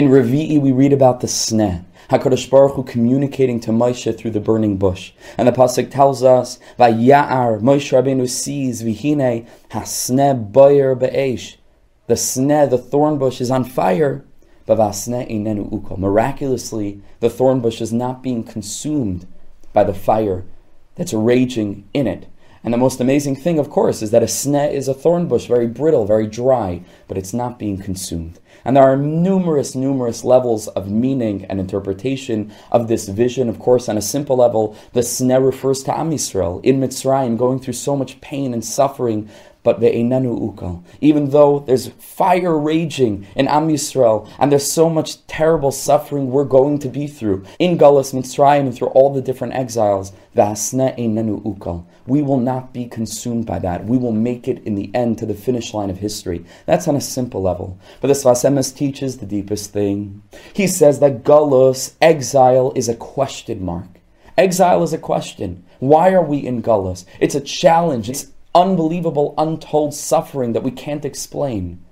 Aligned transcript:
In 0.00 0.08
Revi'i, 0.08 0.56
we 0.58 0.72
read 0.72 0.94
about 0.94 1.20
the 1.20 1.26
sneh. 1.26 1.84
HaKadosh 2.08 2.48
Baruch 2.48 2.76
Hu 2.76 2.84
communicating 2.84 3.60
to 3.60 3.70
Moshe 3.70 4.16
through 4.16 4.30
the 4.30 4.40
burning 4.40 4.78
bush. 4.78 5.12
And 5.36 5.46
the 5.46 5.52
Pasuk 5.52 5.90
tells 5.90 6.22
us, 6.22 6.58
Vaya'ar, 6.78 7.60
Moshe 7.60 7.92
Rabbeinu 7.92 8.26
sees, 8.26 8.82
Vihine, 8.82 9.46
Hasne 9.72 10.52
Boyer 10.52 10.94
Be'esh. 10.94 11.58
The 12.06 12.14
sneh, 12.14 12.70
the 12.70 12.78
thorn 12.78 13.18
bush, 13.18 13.42
is 13.42 13.50
on 13.50 13.64
fire. 13.64 14.24
Miraculously, 14.66 17.02
the 17.20 17.28
thorn 17.28 17.60
bush 17.60 17.82
is 17.82 17.92
not 17.92 18.22
being 18.22 18.42
consumed 18.42 19.26
by 19.74 19.84
the 19.84 19.92
fire 19.92 20.46
that's 20.94 21.12
raging 21.12 21.86
in 21.92 22.06
it. 22.06 22.26
And 22.62 22.74
the 22.74 22.78
most 22.78 23.00
amazing 23.00 23.36
thing, 23.36 23.58
of 23.58 23.70
course, 23.70 24.02
is 24.02 24.10
that 24.12 24.22
a 24.22 24.26
sneh 24.26 24.72
is 24.72 24.88
a 24.88 24.94
thorn 24.94 25.28
bush, 25.28 25.46
very 25.46 25.66
brittle, 25.66 26.06
very 26.06 26.26
dry, 26.26 26.82
but 27.06 27.16
it's 27.16 27.32
not 27.34 27.58
being 27.58 27.78
consumed. 27.78 28.38
And 28.64 28.76
there 28.76 28.84
are 28.84 28.96
numerous, 28.96 29.74
numerous 29.74 30.24
levels 30.24 30.68
of 30.68 30.90
meaning 30.90 31.44
and 31.46 31.60
interpretation 31.60 32.52
of 32.70 32.88
this 32.88 33.08
vision. 33.08 33.48
Of 33.48 33.58
course, 33.58 33.88
on 33.88 33.96
a 33.96 34.02
simple 34.02 34.36
level, 34.36 34.76
the 34.92 35.00
sneh 35.00 35.44
refers 35.44 35.82
to 35.84 35.98
Am 35.98 36.10
Yisrael 36.10 36.64
in 36.64 36.80
Mitzrayim, 36.80 37.36
going 37.36 37.58
through 37.58 37.74
so 37.74 37.96
much 37.96 38.20
pain 38.20 38.52
and 38.52 38.64
suffering 38.64 39.28
but 39.62 39.80
ve'enanu 39.80 40.54
ukal. 40.54 40.82
Even 41.00 41.30
though 41.30 41.60
there's 41.60 41.88
fire 41.88 42.58
raging 42.58 43.26
in 43.36 43.48
Am 43.48 43.68
Yisrael, 43.68 44.28
and 44.38 44.50
there's 44.50 44.70
so 44.70 44.88
much 44.88 45.26
terrible 45.26 45.72
suffering 45.72 46.30
we're 46.30 46.44
going 46.44 46.78
to 46.78 46.88
be 46.88 47.06
through 47.06 47.44
in 47.58 47.78
Galus 47.78 48.14
Mitzrayim 48.14 48.60
and 48.60 48.74
through 48.74 48.88
all 48.88 49.12
the 49.12 49.20
different 49.20 49.54
exiles, 49.54 50.12
ve'asne 50.36 50.96
enanu 50.98 51.42
ukal. 51.42 51.84
We 52.06 52.22
will 52.22 52.38
not 52.38 52.72
be 52.72 52.86
consumed 52.86 53.46
by 53.46 53.58
that. 53.60 53.84
We 53.84 53.98
will 53.98 54.12
make 54.12 54.48
it 54.48 54.64
in 54.64 54.74
the 54.74 54.90
end 54.94 55.18
to 55.18 55.26
the 55.26 55.34
finish 55.34 55.74
line 55.74 55.90
of 55.90 55.98
history. 55.98 56.44
That's 56.66 56.88
on 56.88 56.96
a 56.96 57.00
simple 57.00 57.42
level. 57.42 57.78
But 58.00 58.08
the 58.08 58.14
Sfas 58.14 58.44
Emes 58.44 58.74
teaches 58.74 59.18
the 59.18 59.26
deepest 59.26 59.72
thing. 59.72 60.22
He 60.52 60.66
says 60.66 61.00
that 61.00 61.22
Galus, 61.22 61.94
exile, 62.00 62.72
is 62.74 62.88
a 62.88 62.96
question 62.96 63.64
mark. 63.64 64.00
Exile 64.36 64.82
is 64.82 64.92
a 64.92 64.98
question. 64.98 65.64
Why 65.80 66.12
are 66.12 66.24
we 66.24 66.38
in 66.38 66.62
Galus? 66.62 67.04
It's 67.20 67.34
a 67.34 67.40
challenge. 67.40 68.08
It's 68.08 68.28
unbelievable, 68.54 69.34
untold 69.38 69.94
suffering 69.94 70.52
that 70.52 70.62
we 70.62 70.70
can't 70.70 71.04
explain. 71.04 71.84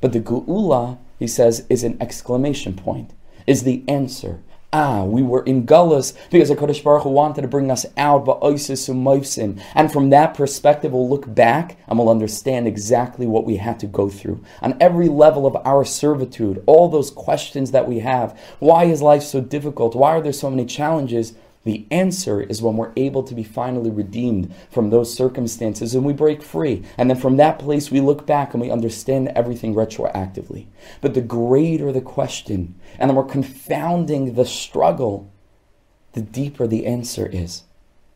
But 0.00 0.12
the 0.12 0.20
Geula, 0.20 0.98
he 1.18 1.26
says, 1.26 1.64
is 1.70 1.84
an 1.84 1.96
exclamation 2.00 2.74
point, 2.74 3.12
is 3.46 3.62
the 3.62 3.84
answer. 3.86 4.42
Ah, 4.74 5.04
we 5.04 5.22
were 5.22 5.44
in 5.44 5.66
Gullus 5.66 6.16
because 6.30 6.48
the 6.48 6.56
Kodesh 6.56 6.82
Baruch 6.82 7.02
Hu 7.02 7.10
wanted 7.10 7.42
to 7.42 7.48
bring 7.48 7.70
us 7.70 7.84
out, 7.98 8.24
but 8.24 8.42
Isis 8.42 8.88
Umayfsin. 8.88 9.62
And 9.74 9.92
from 9.92 10.08
that 10.10 10.32
perspective, 10.32 10.92
we'll 10.92 11.10
look 11.10 11.32
back 11.34 11.76
and 11.86 11.98
we'll 11.98 12.08
understand 12.08 12.66
exactly 12.66 13.26
what 13.26 13.44
we 13.44 13.56
had 13.56 13.78
to 13.80 13.86
go 13.86 14.08
through. 14.08 14.42
On 14.62 14.74
every 14.80 15.10
level 15.10 15.46
of 15.46 15.56
our 15.66 15.84
servitude, 15.84 16.64
all 16.66 16.88
those 16.88 17.10
questions 17.10 17.72
that 17.72 17.86
we 17.86 17.98
have. 17.98 18.38
Why 18.60 18.84
is 18.84 19.02
life 19.02 19.22
so 19.22 19.42
difficult? 19.42 19.94
Why 19.94 20.16
are 20.16 20.22
there 20.22 20.32
so 20.32 20.48
many 20.48 20.64
challenges? 20.64 21.34
The 21.64 21.86
answer 21.90 22.40
is 22.40 22.60
when 22.60 22.76
we're 22.76 22.92
able 22.96 23.22
to 23.22 23.34
be 23.34 23.44
finally 23.44 23.90
redeemed 23.90 24.52
from 24.70 24.90
those 24.90 25.14
circumstances 25.14 25.94
and 25.94 26.04
we 26.04 26.12
break 26.12 26.42
free. 26.42 26.82
And 26.98 27.08
then 27.08 27.16
from 27.16 27.36
that 27.36 27.58
place, 27.58 27.90
we 27.90 28.00
look 28.00 28.26
back 28.26 28.52
and 28.52 28.60
we 28.60 28.70
understand 28.70 29.28
everything 29.28 29.74
retroactively. 29.74 30.66
But 31.00 31.14
the 31.14 31.20
greater 31.20 31.92
the 31.92 32.00
question, 32.00 32.74
and 32.98 33.08
the 33.08 33.14
more 33.14 33.26
confounding 33.26 34.34
the 34.34 34.44
struggle, 34.44 35.32
the 36.12 36.22
deeper 36.22 36.66
the 36.66 36.86
answer 36.86 37.26
is. 37.26 37.62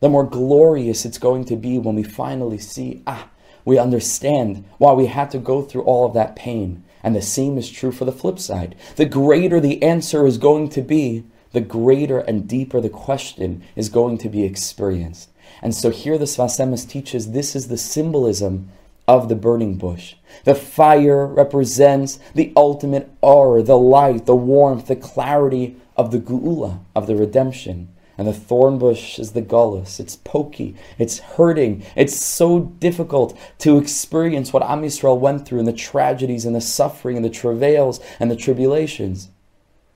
The 0.00 0.08
more 0.08 0.24
glorious 0.24 1.04
it's 1.04 1.18
going 1.18 1.44
to 1.46 1.56
be 1.56 1.78
when 1.78 1.96
we 1.96 2.02
finally 2.02 2.58
see, 2.58 3.02
ah, 3.06 3.28
we 3.64 3.78
understand 3.78 4.64
why 4.78 4.92
we 4.92 5.06
had 5.06 5.30
to 5.30 5.38
go 5.38 5.62
through 5.62 5.82
all 5.82 6.06
of 6.06 6.14
that 6.14 6.36
pain. 6.36 6.84
And 7.02 7.14
the 7.16 7.22
same 7.22 7.58
is 7.58 7.70
true 7.70 7.92
for 7.92 8.04
the 8.04 8.12
flip 8.12 8.38
side. 8.38 8.76
The 8.96 9.04
greater 9.04 9.60
the 9.60 9.82
answer 9.82 10.26
is 10.26 10.38
going 10.38 10.68
to 10.70 10.82
be, 10.82 11.24
the 11.52 11.60
greater 11.60 12.18
and 12.20 12.48
deeper 12.48 12.80
the 12.80 12.88
question 12.88 13.62
is 13.76 13.88
going 13.88 14.18
to 14.18 14.28
be 14.28 14.44
experienced. 14.44 15.30
And 15.60 15.74
so 15.74 15.90
here 15.90 16.18
the 16.18 16.24
Sfas 16.24 16.58
Emes 16.58 16.88
teaches 16.88 17.32
this 17.32 17.54
is 17.54 17.68
the 17.68 17.78
symbolism 17.78 18.70
of 19.06 19.28
the 19.28 19.34
burning 19.34 19.76
bush. 19.76 20.14
The 20.44 20.54
fire 20.54 21.26
represents 21.26 22.18
the 22.34 22.52
ultimate 22.56 23.10
aura, 23.20 23.62
the 23.62 23.78
light, 23.78 24.26
the 24.26 24.36
warmth, 24.36 24.86
the 24.86 24.96
clarity 24.96 25.76
of 25.96 26.10
the 26.10 26.18
geula, 26.18 26.80
of 26.94 27.06
the 27.06 27.16
redemption. 27.16 27.88
And 28.18 28.28
the 28.28 28.32
thorn 28.32 28.78
bush 28.78 29.18
is 29.18 29.32
the 29.32 29.42
gullus. 29.42 29.98
It's 29.98 30.16
pokey. 30.16 30.76
It's 30.98 31.18
hurting. 31.18 31.84
It's 31.96 32.22
so 32.22 32.60
difficult 32.60 33.36
to 33.58 33.78
experience 33.78 34.52
what 34.52 34.62
Am 34.62 34.82
Yisrael 34.82 35.18
went 35.18 35.46
through 35.46 35.60
and 35.60 35.68
the 35.68 35.72
tragedies 35.72 36.44
and 36.44 36.54
the 36.54 36.60
suffering 36.60 37.16
and 37.16 37.24
the 37.24 37.30
travails 37.30 38.00
and 38.20 38.30
the 38.30 38.36
tribulations. 38.36 39.30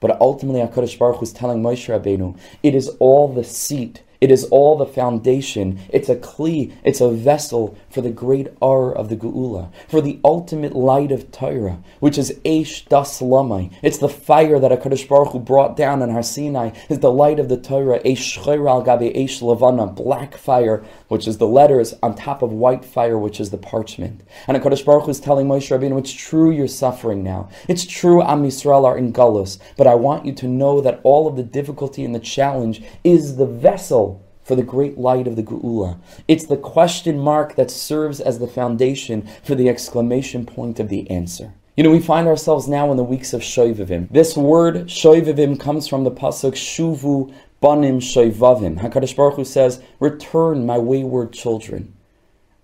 But 0.00 0.20
ultimately, 0.20 0.60
HaKadosh 0.60 0.98
Baruch 0.98 1.16
Hu 1.16 1.22
is 1.22 1.32
telling 1.32 1.62
Moshe 1.62 1.88
Rabbeinu, 1.88 2.38
it 2.62 2.74
is 2.74 2.88
all 3.00 3.32
the 3.32 3.44
seat 3.44 4.02
it 4.20 4.32
is 4.32 4.44
all 4.46 4.76
the 4.76 4.86
foundation. 4.86 5.78
It's 5.90 6.08
a 6.08 6.16
kli. 6.16 6.72
It's 6.82 7.00
a 7.00 7.10
vessel 7.10 7.78
for 7.88 8.00
the 8.00 8.10
great 8.10 8.48
Ohr 8.60 8.92
of 8.92 9.08
the 9.08 9.16
Geula, 9.16 9.70
for 9.88 10.00
the 10.00 10.18
ultimate 10.24 10.74
light 10.74 11.12
of 11.12 11.30
Torah, 11.30 11.78
which 12.00 12.18
is 12.18 12.32
Eish 12.44 12.88
Das 12.88 13.20
Lamai. 13.20 13.72
It's 13.80 13.98
the 13.98 14.08
fire 14.08 14.58
that 14.58 14.72
HaKadosh 14.72 15.08
Baruch 15.08 15.32
Hu 15.32 15.38
brought 15.38 15.76
down 15.76 16.02
on 16.02 16.10
Har 16.10 16.24
Sinai. 16.24 16.70
Is 16.88 16.98
the 16.98 17.12
light 17.12 17.38
of 17.38 17.48
the 17.48 17.56
Torah, 17.56 18.00
Eish 18.00 18.36
Al 18.38 18.82
Gabe 18.82 19.14
Eish 19.14 19.40
Levana, 19.40 19.86
black 19.86 20.36
fire, 20.36 20.84
which 21.06 21.28
is 21.28 21.38
the 21.38 21.46
letters 21.46 21.94
on 22.02 22.16
top 22.16 22.42
of 22.42 22.52
white 22.52 22.84
fire, 22.84 23.18
which 23.18 23.38
is 23.38 23.50
the 23.50 23.58
parchment. 23.58 24.22
And 24.48 24.56
HaKadosh 24.56 24.84
Baruch 24.84 25.04
Hu 25.04 25.10
is 25.10 25.20
telling 25.20 25.46
Moshe 25.46 25.70
Rabbeinu, 25.70 25.98
it's 25.98 26.12
true 26.12 26.50
you're 26.50 26.66
suffering 26.66 27.22
now. 27.22 27.48
It's 27.68 27.86
true 27.86 28.20
Am 28.22 28.42
Yisrael 28.42 28.84
are 28.84 28.98
in 28.98 29.12
Gullus, 29.12 29.58
but 29.76 29.86
I 29.86 29.94
want 29.94 30.26
you 30.26 30.32
to 30.32 30.48
know 30.48 30.80
that 30.80 31.00
all 31.04 31.28
of 31.28 31.36
the 31.36 31.44
difficulty 31.44 32.04
and 32.04 32.14
the 32.14 32.20
challenge 32.20 32.82
is 33.04 33.36
the 33.36 33.46
vessel 33.46 34.07
for 34.48 34.56
the 34.56 34.62
great 34.62 34.96
light 34.96 35.26
of 35.26 35.36
the 35.36 35.42
Geula. 35.42 35.98
It's 36.26 36.46
the 36.46 36.56
question 36.56 37.18
mark 37.18 37.54
that 37.56 37.70
serves 37.70 38.18
as 38.18 38.38
the 38.38 38.48
foundation 38.48 39.28
for 39.44 39.54
the 39.54 39.68
exclamation 39.68 40.46
point 40.46 40.80
of 40.80 40.88
the 40.88 41.08
answer. 41.10 41.52
You 41.76 41.84
know, 41.84 41.90
we 41.90 42.00
find 42.00 42.26
ourselves 42.26 42.66
now 42.66 42.90
in 42.90 42.96
the 42.96 43.04
weeks 43.04 43.34
of 43.34 43.42
Shoivavim. 43.42 44.10
This 44.10 44.38
word, 44.38 44.86
Shoivavim, 44.86 45.60
comes 45.60 45.86
from 45.86 46.02
the 46.02 46.10
Pasuk 46.10 46.54
Shuvu 46.54 47.32
Banim 47.60 48.00
Shoivavim. 48.00 48.80
HaKadosh 48.80 49.14
Baruch 49.14 49.36
Hu 49.36 49.44
says, 49.44 49.82
Return, 50.00 50.64
my 50.64 50.78
wayward 50.78 51.34
children. 51.34 51.94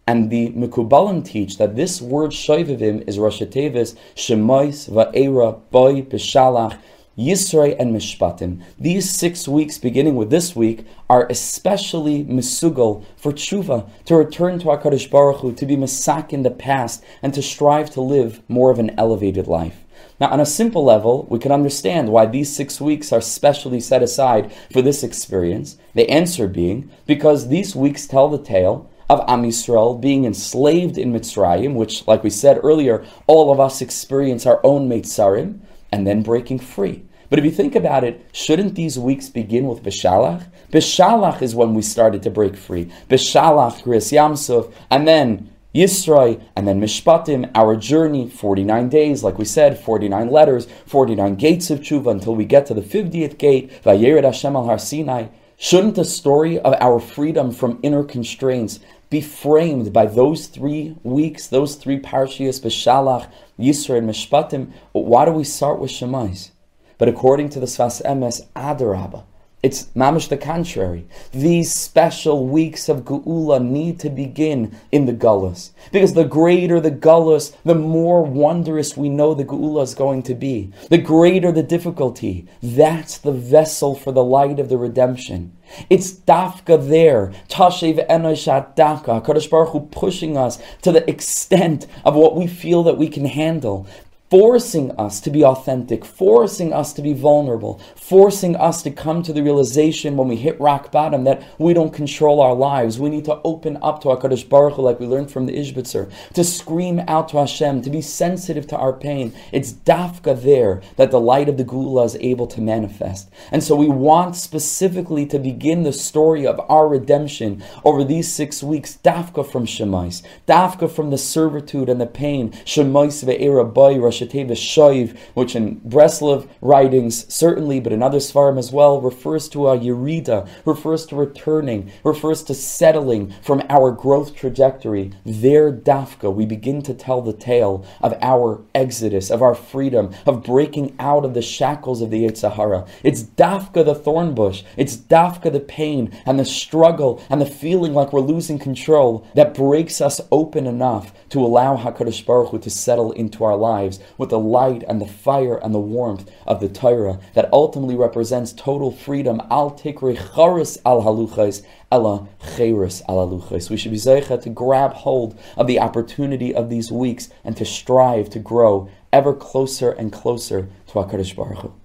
And 0.06 0.31
the 0.31 0.50
Mekubalim 0.53 1.25
teach 1.25 1.59
that 1.59 1.77
this 1.77 2.00
word 2.00 2.31
Shoivavim 2.31 3.06
is 3.06 3.19
Rosh 3.19 3.43
Tevis, 3.43 3.94
Shemais, 4.15 4.91
Va'era, 4.91 5.61
Boy, 5.71 6.00
Bishalach, 6.00 6.78
Yisrei 7.16 7.76
and 7.78 7.94
Mishpatim. 7.94 8.62
These 8.78 9.10
six 9.10 9.47
weeks, 9.47 9.78
beginning 9.78 10.16
with 10.16 10.30
this 10.30 10.56
week, 10.56 10.86
are 11.08 11.26
especially 11.30 12.25
misugal 12.25 13.04
for 13.16 13.32
tshuva, 13.32 13.88
to 14.06 14.16
return 14.16 14.58
to 14.58 14.66
HaKadosh 14.66 15.10
Baruch 15.10 15.41
Hu, 15.41 15.52
to 15.52 15.66
be 15.66 15.76
masak 15.76 16.32
in 16.32 16.42
the 16.42 16.50
past, 16.50 17.04
and 17.22 17.32
to 17.34 17.42
strive 17.42 17.91
to 17.91 18.00
live 18.00 18.42
more 18.48 18.70
of 18.70 18.78
an 18.78 18.91
elevated 18.98 19.47
life. 19.47 19.84
Now, 20.20 20.30
on 20.30 20.41
a 20.41 20.47
simple 20.47 20.84
level, 20.84 21.26
we 21.30 21.38
can 21.38 21.52
understand 21.52 22.08
why 22.08 22.26
these 22.26 22.54
six 22.54 22.80
weeks 22.80 23.12
are 23.12 23.20
specially 23.20 23.81
set 23.81 24.02
aside 24.02 24.52
for 24.72 24.82
this 24.82 25.02
experience. 25.02 25.76
The 25.94 26.08
answer 26.08 26.48
being 26.48 26.91
because 27.06 27.48
these 27.48 27.76
weeks 27.76 28.06
tell 28.06 28.28
the 28.28 28.42
tale 28.42 28.91
of 29.08 29.22
Am 29.28 29.42
Yisrael 29.42 30.00
being 30.00 30.25
enslaved 30.25 30.98
in 30.98 31.12
Mitzrayim, 31.12 31.75
which, 31.75 32.06
like 32.06 32.25
we 32.25 32.31
said 32.31 32.58
earlier, 32.62 33.04
all 33.26 33.52
of 33.52 33.60
us 33.60 33.81
experience 33.81 34.46
our 34.46 34.60
own 34.64 34.88
Mitzrayim 34.88 35.60
and 35.94 36.05
then 36.05 36.25
breaking 36.25 36.59
free. 36.59 37.05
But 37.31 37.38
if 37.38 37.44
you 37.44 37.53
think 37.53 37.77
about 37.77 38.03
it, 38.03 38.27
shouldn't 38.32 38.75
these 38.75 38.99
weeks 38.99 39.28
begin 39.28 39.69
with 39.69 39.84
Bishalach? 39.84 40.49
Bishalach 40.72 41.41
is 41.41 41.55
when 41.55 41.72
we 41.72 41.82
started 41.82 42.21
to 42.25 42.31
break 42.31 42.56
free. 42.56 42.91
Bishalach, 43.09 43.84
Chris 43.84 44.10
Yamsuf, 44.10 44.72
and 44.91 45.06
then 45.06 45.53
Yisroi, 45.72 46.43
and 46.56 46.66
then 46.66 46.81
Mishpatim, 46.81 47.49
our 47.55 47.77
journey, 47.77 48.28
49 48.28 48.88
days, 48.88 49.22
like 49.22 49.38
we 49.38 49.44
said, 49.44 49.78
49 49.78 50.31
letters, 50.31 50.66
49 50.87 51.37
gates 51.37 51.70
of 51.70 51.79
tshuva 51.79 52.11
until 52.11 52.35
we 52.35 52.44
get 52.44 52.67
to 52.67 52.75
the 52.75 52.81
50th 52.81 53.38
gate, 53.38 53.70
Vayered 53.85 54.25
Hashem 54.25 54.56
al 54.56 54.64
Har 54.64 54.79
Sinai. 54.79 55.26
Shouldn't 55.56 55.95
the 55.95 56.05
story 56.05 56.59
of 56.59 56.75
our 56.81 56.99
freedom 56.99 57.53
from 57.53 57.79
inner 57.83 58.03
constraints 58.03 58.81
be 59.09 59.21
framed 59.21 59.93
by 59.93 60.06
those 60.06 60.49
three 60.49 60.97
weeks, 61.05 61.47
those 61.47 61.77
three 61.77 62.01
parshias, 62.01 62.61
Beshalach, 62.61 63.31
Yisra, 63.59 63.99
and 63.99 64.11
Mishpatim. 64.11 64.73
Why 64.93 65.25
do 65.25 65.31
we 65.31 65.45
start 65.45 65.79
with 65.79 65.93
Shemais? 65.93 66.51
But 66.99 67.09
according 67.09 67.51
to 67.51 67.61
the 67.61 67.67
Sfas 67.67 68.03
Emes, 68.03 68.47
Adarabah, 68.56 69.25
it's 69.64 69.84
mamish 69.96 70.28
the 70.28 70.37
contrary. 70.37 71.06
These 71.32 71.72
special 71.72 72.46
weeks 72.46 72.90
of 72.90 73.06
Geula 73.06 73.64
need 73.64 73.99
to 74.00 74.11
begin 74.11 74.78
in 74.93 75.06
the 75.06 75.14
Gullus. 75.14 75.70
Because 75.90 76.12
the 76.12 76.26
greater 76.26 76.81
the 76.81 76.90
Gullus, 76.90 77.56
the 77.64 77.75
more 77.75 78.22
wondrous 78.22 78.94
we 78.94 79.08
know 79.08 79.32
the 79.32 79.46
Geula 79.46 79.82
is 79.84 79.94
going 79.94 80.22
to 80.25 80.34
be. 80.34 80.70
The 80.90 80.99
greater 80.99 81.50
the 81.50 81.62
difficulty. 81.62 82.46
That's 82.62 83.16
the 83.16 83.32
vessel 83.32 83.94
for 83.94 84.12
the 84.12 84.22
light 84.22 84.61
of 84.61 84.69
the 84.69 84.76
redemption. 84.76 85.56
It's 85.88 86.12
dafka 86.12 86.87
there. 86.87 87.32
Tashev 87.49 88.06
enoshat 88.06 88.76
dafka. 88.76 89.25
Kadosh 89.25 89.49
Baruch 89.49 89.70
Hu 89.70 89.81
pushing 89.81 90.37
us 90.37 90.58
to 90.82 90.93
the 90.93 91.08
extent 91.08 91.87
of 92.05 92.14
what 92.14 92.37
we 92.37 92.46
feel 92.46 92.82
that 92.82 92.99
we 92.99 93.08
can 93.08 93.25
handle 93.25 93.87
forcing 94.34 94.90
us 94.98 95.20
to 95.20 95.31
be 95.31 95.44
authentic, 95.44 96.04
forcing 96.04 96.72
us 96.72 96.92
to 96.92 97.00
be 97.00 97.12
vulnerable, 97.12 97.81
forcing 97.94 98.56
us 98.56 98.82
to 98.82 98.90
come 98.90 99.22
to 99.22 99.32
the 99.32 99.44
realization 99.44 100.16
when 100.16 100.26
we 100.26 100.34
hit 100.34 100.60
rock 100.60 100.90
bottom 100.90 101.22
that 101.22 101.40
we 101.56 101.72
don't 101.72 101.94
control 101.94 102.40
our 102.40 102.52
lives. 102.52 102.98
We 102.98 103.10
need 103.10 103.26
to 103.26 103.40
open 103.44 103.78
up 103.81 104.02
to 104.02 104.08
HaKadosh 104.08 104.48
Baruch 104.48 104.75
Hu, 104.75 104.82
like 104.82 104.98
we 104.98 105.06
learned 105.06 105.31
from 105.31 105.46
the 105.46 105.56
Ishbitzer, 105.56 106.10
to 106.32 106.42
scream 106.42 107.00
out 107.06 107.28
to 107.28 107.36
Hashem, 107.36 107.82
to 107.82 107.90
be 107.90 108.00
sensitive 108.00 108.66
to 108.66 108.76
our 108.76 108.92
pain. 108.92 109.32
It's 109.52 109.72
dafka 109.72 110.42
there 110.42 110.82
that 110.96 111.12
the 111.12 111.20
light 111.20 111.48
of 111.48 111.56
the 111.56 111.64
Geula 111.64 112.04
is 112.04 112.16
able 112.16 112.48
to 112.48 112.60
manifest. 112.60 113.31
And 113.52 113.62
so 113.62 113.76
we 113.76 113.86
want 113.86 114.34
specifically 114.34 115.26
to 115.26 115.38
begin 115.38 115.84
the 115.84 115.92
story 115.92 116.44
of 116.44 116.60
our 116.69 116.88
redemption 116.88 117.62
over 117.84 118.02
these 118.02 118.32
six 118.32 118.64
weeks, 118.64 118.98
dafka 119.04 119.48
from 119.48 119.64
Shemais, 119.64 120.22
dafka 120.48 120.90
from 120.90 121.10
the 121.10 121.19
servitude 121.19 121.88
and 121.88 122.00
the 122.00 122.06
pain, 122.06 122.50
Shemais 122.64 123.22
ve'era 123.22 123.72
bay 123.72 123.96
Rashateva 124.25 124.53
Shaiv, 124.53 125.17
which 125.35 125.56
in 125.56 125.81
Breslov 125.81 126.49
writings 126.61 127.32
certainly, 127.32 127.81
but 127.81 127.93
in 127.93 128.03
other 128.03 128.19
Svarim 128.19 128.59
as 128.59 128.73
well, 128.73 129.00
refers 129.00 129.49
to 129.50 129.69
a 129.69 129.79
Yerida, 129.79 130.49
refers 130.65 131.06
to 131.06 131.17
returning, 131.17 131.91
refers 132.03 132.43
to 132.44 132.55
settling 132.55 133.32
from 133.43 133.62
our 133.69 133.91
growth 133.91 134.35
trajectory. 134.35 135.12
There, 135.25 135.73
Dafka, 135.73 136.35
we 136.35 136.47
begin 136.47 136.82
to 136.82 136.94
tell 136.94 137.23
the 137.23 137.32
tale 137.32 137.85
of 138.00 138.15
our 138.23 138.62
exodus, 138.75 139.31
of 139.31 139.43
our 139.43 139.55
freedom, 139.55 140.15
of 140.27 140.43
breaking 140.43 140.94
out 140.99 141.25
of 141.25 141.35
the 141.35 141.43
shackles 141.43 142.00
of 142.00 142.11
the 142.11 142.25
Sahara. 142.35 142.87
It's 143.03 143.23
Dafka 143.23 143.85
the 143.85 143.94
thorn 143.94 144.35
bush, 144.35 144.62
it's 144.77 144.97
Dafka 144.97 145.53
the 145.53 145.61
pain 145.61 146.11
and 146.27 146.38
the 146.38 146.44
struggle 146.44 147.23
and 147.29 147.41
the 147.41 147.47
feeling 147.47 147.93
like 147.93 148.12
we're 148.12 148.20
losing 148.20 148.59
control 148.59 149.27
that 149.35 149.55
breaks 149.55 150.00
us 150.00 150.20
open 150.32 150.67
enough 150.67 151.12
to 151.29 151.41
allow 151.41 151.77
HaKadosh 151.77 152.25
Baruch 152.25 152.50
Hu 152.50 152.59
to 152.61 152.70
settle 152.70 153.12
into 153.12 153.44
our 153.44 153.56
lives 153.56 153.99
with 154.19 154.31
the 154.31 154.39
light 154.39 154.83
and 154.89 155.01
the 155.01 155.06
fire 155.06 155.56
and 155.56 155.75
the 155.75 155.79
warmth 155.79 156.31
of 156.47 156.61
the 156.61 156.69
Torah 156.69 157.19
that 157.35 157.53
ultimately 157.53 157.97
represents 157.97 158.53
total 158.53 158.91
freedom. 158.91 159.41
Al 159.51 159.71
tikri 159.71 160.17
charis 160.35 160.79
al 160.85 161.03
haluchais 161.03 161.65
ella 161.91 162.29
cheris 162.41 163.03
al 163.09 163.27
haluchais. 163.27 163.71
We 163.71 163.77
should 163.77 163.93
be 163.93 163.99
zeicha 163.99 164.41
to 164.43 164.51
grab 164.51 164.93
hold 164.93 165.39
of 165.56 165.67
the 165.67 165.81
opportunity 165.81 166.55
of 166.55 166.71
these 166.71 166.91
weeks 166.91 167.29
and 167.45 167.56
to 167.56 167.65
strive 167.65 168.31
to 168.31 168.39
grow 168.39 168.89
ever 169.12 169.33
closer 169.33 169.91
and 169.91 170.12
closer 170.12 170.69
to 170.89 170.95
HaKadosh 170.95 171.37
Baruch 171.37 171.59
Hu. 171.59 171.83